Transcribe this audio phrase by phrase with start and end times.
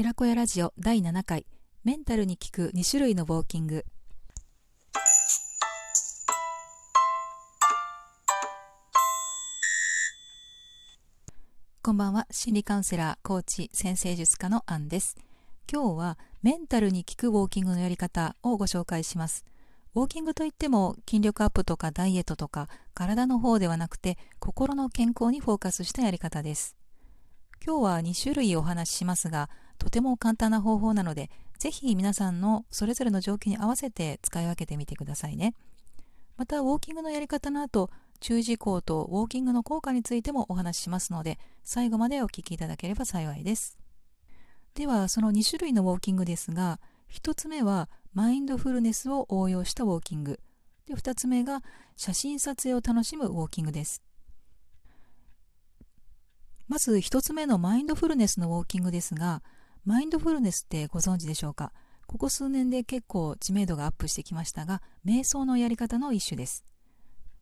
[0.00, 1.44] 寺子屋ラジオ第7回
[1.84, 3.84] メンタルに効く2種類のウォーキング。
[11.82, 15.18] こんばんは心理カウンセラーコーチ先生術家のアンです。
[15.70, 19.44] 今日はメンタルに効くウォーキングのやり方をご紹介します。
[19.94, 26.74] ウォーキングといっても筋力アップとかダイエットとか体の方ではなくて心の健康にフォーカスしたやり方です。
[27.62, 35.54] 今日は2種類お話ししますがとても簡単な方法なのでぜひ皆さんのそれぞれの状況に合わせて使い分けてみてくださいね。
[36.36, 37.90] またウォーキングのやり方の後
[38.20, 43.78] 注意事項とウォーキングの効果についてもお話ししますので最後までお聞きいただければ幸いです。
[44.74, 46.78] ではその2種類のウォーキングですが
[47.10, 50.40] 1つ目はマインドフルネスを応用したウォーキング。
[50.86, 51.62] で2つ目が
[51.96, 54.02] 写真撮影を楽しむウォーキングです。
[56.68, 59.42] まず1つ目のマインドフルネスのウォーキングですが
[59.86, 61.72] マインドフルネスってご存知でしょうか？
[62.06, 66.64] ここ数年で結構知名度がアップしてきましたが瞑想のやり方の一種です。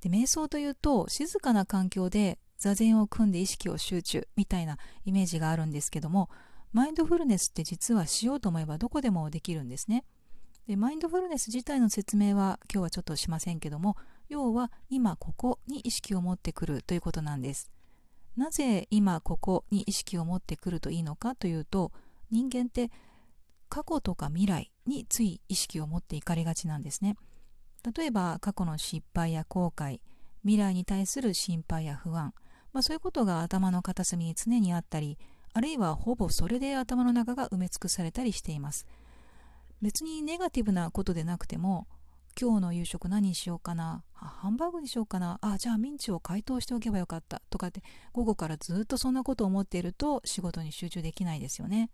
[0.00, 6.30] で瞑想というと静かな環境で座禅を組んで意識を集中みたいなイメージがあるんですけども
[6.72, 10.04] マインドフルネスって実はしようと思えばどこでもできるんですね。
[10.66, 13.96] でマインドフルネス自体の説明は今日はちょっとしませんけども
[14.28, 17.70] 要は今ここに意識を持ってくるということなんです。
[18.36, 21.92] なぜ今ここに意識を持ってくるといいのかというと
[22.32, 22.90] 人間って
[23.68, 27.16] 過去とか未来につい意識を持っていかれがちなんですね。
[27.96, 30.00] 例えば過去の失敗や後悔
[30.42, 32.32] 未来に対する心配や不安、
[32.72, 35.18] まあ、そういうことが頭の片隅に常にあったり
[35.52, 38.86] あるいはほぼそれで頭の中が埋め尽くされたりしています。
[39.82, 41.86] 別にネガティブなことでなくても
[42.40, 51.90] 今日の夕食何にしようかなハンバーグにしようかなあじゃあミンチを解凍しておけばよかったとかって午後からずっとそんなことを思っていると仕事に集中できないですよね。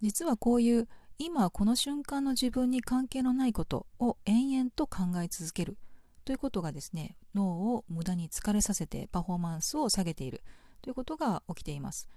[0.00, 5.76] 実はこういう今この瞬間の自分に関係のないことを延々と考え続ける
[6.24, 10.42] ということがですね脳を無駄に疲れさせてパフォーマンスを下げている
[10.80, 12.08] ということが起きています。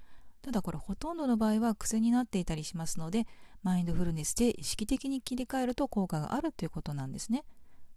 [0.42, 3.28] ただこれほとんどの場合は癖になっていたりしますので
[3.62, 7.44] マインドフルネスで意識的に切り替えると効果があるということなんですね。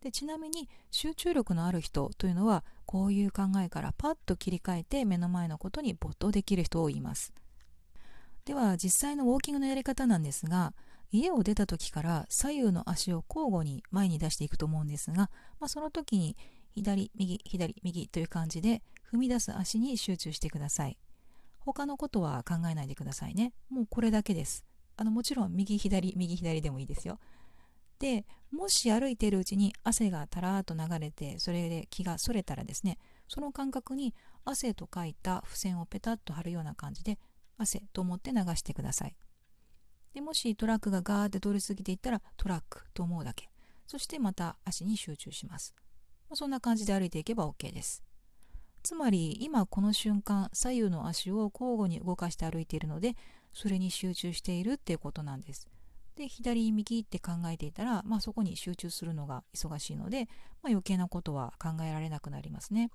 [0.00, 7.32] でちなみに集中力のある人というのはこういう考えからパッと切り替えて目の前のことに没頭できる人を言います。
[8.46, 10.72] では実際のウォーキングのやり方なんですが
[11.10, 15.30] 家を出た時から左右の足を交互に前に出していくと思うんですが、
[15.60, 16.36] まあ、その時に
[16.76, 20.98] 左右左右という感じで踏み出す足に集中してください。
[21.58, 23.52] 他のことは考えないでくださいね。
[23.70, 24.64] もうこれだけです。
[24.96, 27.18] あのもちろん右左右左でもいいですよ。
[27.98, 34.14] でもし歩いているうちに汗がたらーっと流れてそれで気がそれたらですねその感覚に
[34.44, 37.18] 汗と書いた付箋をペタッと貼るような感じで
[37.58, 39.16] 汗と思って流してください。
[40.14, 43.50] でもしトラックがガーって通り過ぎていったらトラックと思うだけ。
[43.86, 45.74] そしてまた足に集中します。
[46.34, 48.02] そんな感じで歩いていけば OK です。
[48.82, 53.16] つまり今この瞬間左右の足を交互に動かして歩いているので
[53.52, 55.68] それに集中しているっていうことなんです。
[56.14, 60.28] で左右って考えていたら、まあ、そこに集中するのが忙しいので、
[60.62, 62.90] まあ、余計なことは考えられなくなりますね。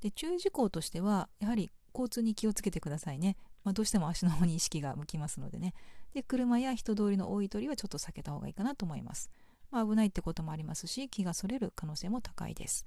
[0.00, 5.74] で注意事項としてはやはり交通に気をつけてくださいね、まあ、どうしても足の方に意識が向きますのでね。
[6.14, 9.30] で車や人通りの多い通りはちょっと避けた方がいいかなと思います、
[9.70, 12.86] まあ、危ないってこともありますし気がそれる可能性も高いです。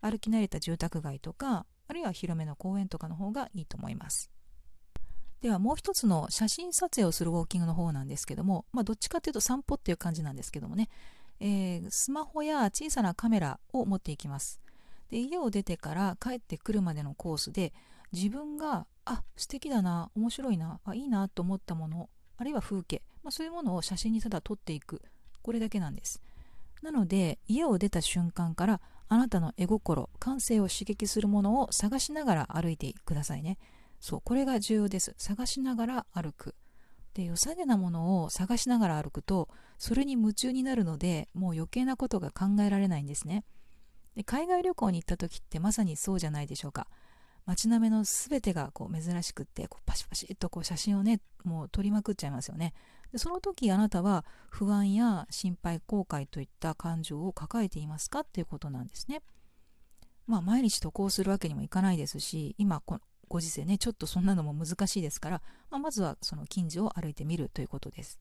[0.00, 4.30] 歩き慣れた住宅街とかあるいは広めの公園とかの方がいいと思います。
[5.40, 10.88] ではもう一つの写真撮影をするウォーキングの方なんですけども、まあ、どっちかっていうと散歩っていう感じなんですけどもね、
[11.40, 14.60] えー、スマホや小さなカメラを持っていきます。
[15.10, 17.72] で家を出てから帰ってくるまでのコースで
[18.12, 25.02] 自分があ素敵だな面白いなあいいなと思ったものあるいは風景、まあ、そういうものを写真にただ撮っていく
[25.42, 26.20] これだけなんです。
[26.82, 33.58] なので家を出た瞬間からあなたの絵心感性を刺激するものを探しながら歩いてくださいね。
[34.00, 35.14] そうこれが重要です。
[35.16, 36.54] 探しながら歩く。
[37.14, 39.48] で良さげなものを探しながら歩くと
[39.78, 43.44] それに夢中になるのでもう余計なことが考えられないんですね。
[44.16, 46.88] で海外旅行に行った時ってまさにそうじゃないでしょうか。
[47.46, 52.72] 街並みの全てがこう珍しくってこうパシパシっとこう写真をねもう撮りまくっちゃいますよね
[53.12, 59.22] でその時あなたは不安や心配後悔といった感情を抱えていますかっていうことなんですね
[60.26, 68.20] まあ毎日渡航するわけにもいかないですし今このご時世ねちょっとそんなのも難しいですから、まあ、まずはその近所を歩いてみるということです。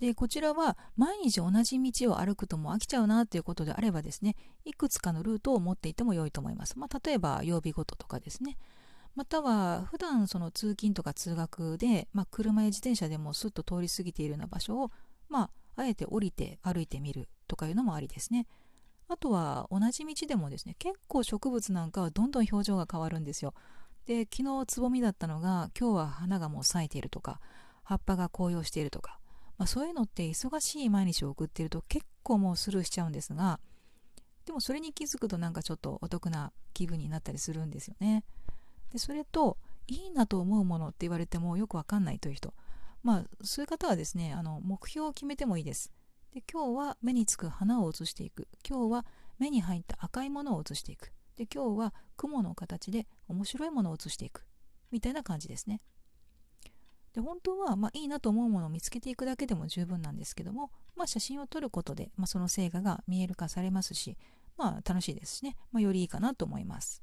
[0.00, 6.78] でこちらは毎日同じ道を歩くとも飽きちゃうなということであればですねいくつかのルートを持っていても良いと思います。
[6.78, 8.56] まあ、例えば曜日ごととかですね。
[9.16, 14.92] または普段その通勤とか通学で、まあ、車や自転車でもスッと通り過ぎているような場所を、
[15.28, 18.46] まあ、あえて降りて歩いてみるとかいうのもありですね。
[19.08, 23.54] あとは同じ道でもですね結構植物なんかはどんどん表情が変わるんですよ。
[24.06, 27.40] で昨日つぼみだったのが今日は花がもう咲いているとか
[27.82, 29.18] 葉っぱが紅葉しているとか、
[29.58, 33.60] まあ、そういうのって忙しい毎日を送っていると結構もうスルーしちゃうんですが
[34.46, 38.24] でもそれに気づくとなんかちょっとお得な気分になったりするんですよね。
[38.90, 42.54] でそれといいなと思うものって言われてもよくわかんないという人。
[43.02, 45.92] まあそういう方はですねあの目標を決めてもいいです。
[46.32, 48.48] で今日は目につく花を写していく。
[48.66, 49.06] 今日は
[49.38, 51.12] 目に入った赤いものを写していく。
[51.36, 54.46] で今日は雲の形で面白いものを写していく。
[54.90, 55.82] みたいな感じですね。
[57.18, 64.16] で本当は、まあ、いいなと思うものを見つけていくだけでも十分なんですけども、まあ、写真を撮ることで、まあ、その成果が見える化されますし、
[64.56, 67.02] まあ、楽しいですしね、まあ、よりいいかなと思います。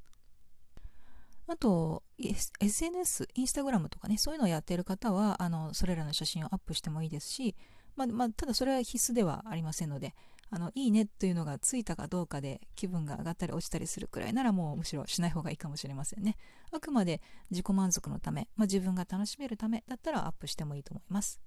[1.48, 7.56] あと、SNS、インスタグラムとかね、そういうのをやっている方は、あの、それらの写真をアップしてもいいですし、
[7.96, 10.16] まあ、まあ、ただそれは必須ではありませんので、
[10.50, 16.38] あの、いいねというのがついたかどうかで気分が上がったり落ちたりするくらいならもうむしろしない方がいいかもしれませんね。
[16.72, 21.42] あくまで自己満足のため、まあ、自分が楽しめるためだったらアップしてもいいと思います。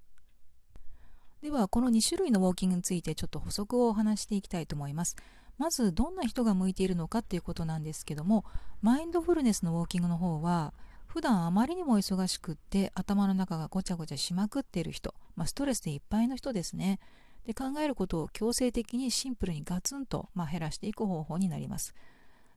[1.41, 5.17] では、この2種類のウォーキングについてちょっと補足をお話していきたいと思います。
[5.59, 8.45] まずどんな人が向いているのかっていうことなんですけども
[8.81, 10.73] マインドフルネスのウォーキングの方は
[11.09, 17.01] 普段あまりにも忙しくって頭の中がごちゃごちゃしまくっている人、まあ、ストレスでいっぱいの人ですね
[17.47, 21.95] で考えることを強制的にシンプルにガツンと、まあ、減らしていく方法になります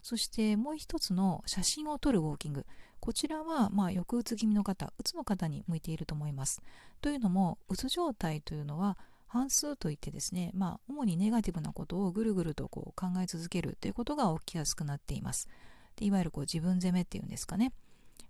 [0.03, 2.65] そしてもう一つの写真を撮るウォーキング
[2.99, 6.61] こちらはまあ抑うつ気味の方うつの方に向いていると思います
[7.01, 15.47] というのもうつ状態というのは半数といってですね、まあ、主にネガティブなことをぐるぐるとこう考え続けるということが起きやすくなっています。
[15.95, 17.71] でいわゆるこう自分責めっていうんですかね。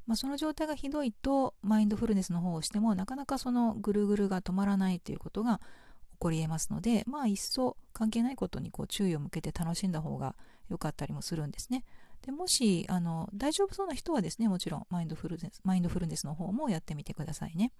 [0.05, 10.35] まあ、その状態がひどいと、マインドフルネスの方をしても、なかなかそのぐるぐるが止まらないということが起こり得ますので、まあ、一層関係ないことにこう注意を向けて楽しんだ方が
[10.69, 11.83] 良かったりもするんですね。
[12.21, 17.71] でもしあの大丈夫そうな人はですね、もちろんマインドフルネスマインドフルネスの方もやってみてくださいね。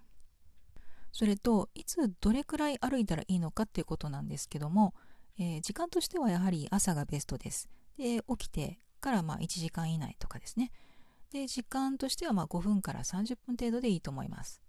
[1.12, 4.94] それといつどれくらい歩いたらいいのかっていうことなんですけども、
[5.38, 7.70] えー、時間としてはやはり朝がベストです。
[7.98, 10.72] で起きてからまあ1時間以内とかですね。
[11.32, 14.62] で時間としてはま5分から30分程度でいいと思います。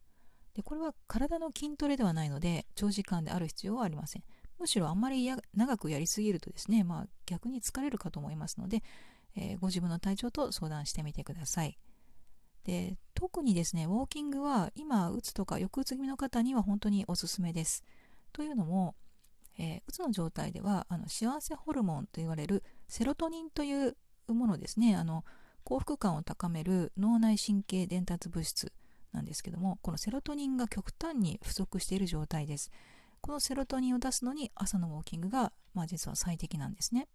[0.55, 4.23] でこれは体の筋トレではないので長時間である必要はありません。
[4.59, 8.83] むしろあんまり長くやりすぎるとですね、まあ、逆に疲れるかと思いますので、
[9.35, 11.79] えー、ご自分の体調と相談してみてください。
[12.65, 17.85] で特にですねウォーキングは今うつとか抑うつ気味の方には本当におすすめです。
[18.33, 18.95] というのも、
[19.59, 23.97] えー、うつの状態ではあの幸せホルモンと言われるセロトニンという
[24.29, 25.25] ものですねあの
[25.65, 28.73] 幸福感を高める脳内神経伝達物質
[29.13, 32.71] なんですけどもこのセロトニンが極端に不足している状態です。
[33.21, 37.09] このセロトニンを出すのに朝のウォーキングが、まあ、実は最適なんですね。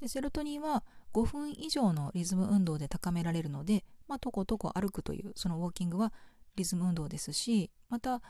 [0.00, 0.84] でセロトニンは
[1.14, 6.12] 5分以上のリズム運動で高められるのでまあ、とことこ歩くというそのウォーキングは
[6.56, 8.20] リズム運動ですしまた、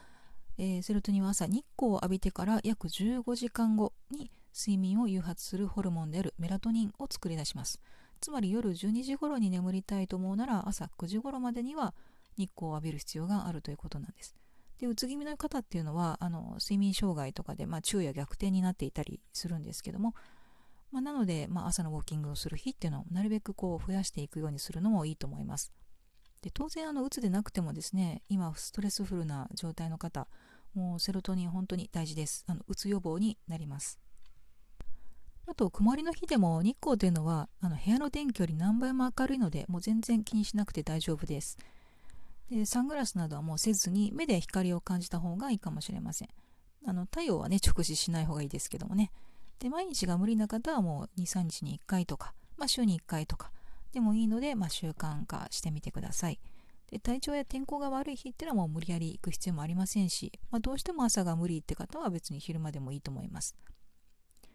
[0.59, 7.81] えー、セロトニンは朝日光を浴びてから約15時間後に睡眠を誘発するホルモンであるメラトニンを作り出します。
[8.21, 11.95] つまり夜12時頃に眠りたいと思うなら朝9時頃までには
[12.37, 14.35] 日光を浴びる必要があるということなんです。
[14.79, 20.15] でうつ気味の方っていうのはあの睡眠障害とかで、まあ、昼夜逆転になっていたりするんですけども
[20.95, 25.73] まあ、なので、まあ、朝のウォーキングをする日っていうのをなるべくこう増やしていくようにするのもいいと思います。
[26.41, 30.29] で当然あのうつでなくてもですね今ストレスフルな状態の方
[30.73, 32.45] もうセロトニン本当に大事です。
[32.47, 33.99] あのうつ予防になります。
[35.47, 41.59] あと曇りの日でも日光というのはあの部屋の電気より何倍も明るいのでもう全然気にしなくて大丈夫です。
[42.51, 46.29] でサングラスなどはもうせずに目で光を感じた方がいいかもしれません。
[46.87, 49.11] あの太陽はね直視しない方がいいですけどもね。
[49.59, 53.51] で毎日が無理な方はもう23日に1回とか、まあ、週に1回とか
[53.93, 56.41] でもいいので、まあ、習慣化してみてください。
[56.91, 63.57] で体調や天候が悪い日っていうのはもう無理やり行く必要もありませんし、まあ、どうしても朝が無理って方は別に昼間でもいいと思います。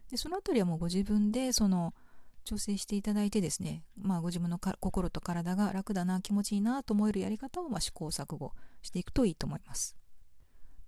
[0.09, 1.93] でそのあたりはもうご自分でその
[2.45, 9.95] 調整していただいてですね、まあ、ご自分の心と体が楽だな気持ちいいなと思えるやり方をま試行錯誤していくといいと思います。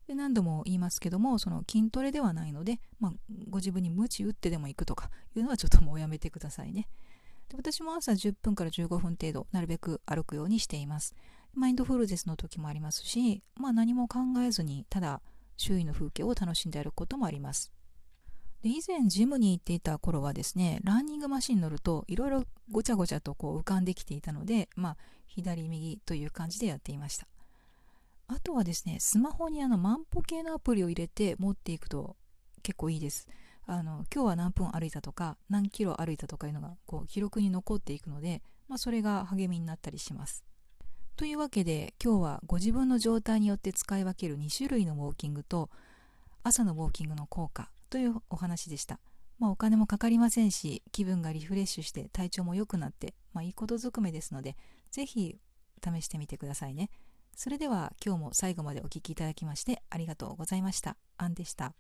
[0.08, 3.12] で何度も言いますけどもその筋トレではないので、まあ、
[3.50, 6.90] ご自分に鞭打ってでも行くとかいうのはちょっともうやめてくださいね。
[7.50, 11.16] で私も朝10分から15分程度なるべく歩くようにしています。
[11.54, 15.22] マインドフルネスの時もありますし、まあ、何も考えずにただ
[15.58, 17.72] 周囲の風景を楽しんで歩くこともあります。
[18.64, 24.98] で以前ジムに行っていた頃はですねランニングマシンに乗るといろいろごちゃごちゃとこう浮かんできていたのでまあ
[25.36, 27.28] 左右という感じでやっていました。
[28.28, 32.16] あとはですねスマホにあの万歩計のアプリを入れて持っていくと
[32.64, 33.28] 結構いいです。
[33.66, 40.44] あの今日は何分歩いたとか何キロ歩いたとかいうのがこう記録に残っていくので、まあ、それが励みになったりします。
[41.16, 45.70] というわけで今日はご自分の状態によって使い分ける2種類のウォーキングと
[46.44, 49.00] 朝のウォーキングの効果というお話でした。
[49.38, 54.56] まあ、お金もかかりませんし気分がリフレッシュして体調も良くなって、まあ、いいことずくめですので
[54.92, 55.40] 是非
[55.84, 56.90] 試してみてくださいね。
[57.36, 60.96] それでは今日も最後までお聴きいただきましてありがとうございました。
[61.18, 61.74] アンでした。